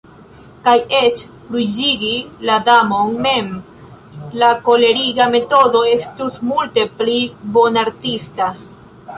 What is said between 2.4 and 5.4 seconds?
la Damon mem, la koleriga